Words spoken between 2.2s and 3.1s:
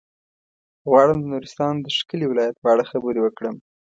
ولايت په اړه